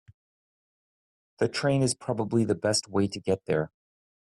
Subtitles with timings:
[1.37, 3.71] The train is probably the best way to get there.